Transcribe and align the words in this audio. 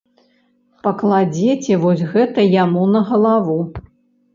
Пакладзеце 0.87 1.79
вось 1.85 2.03
гэта 2.17 2.49
яму 2.63 2.91
на 2.99 3.07
галаву. 3.15 3.65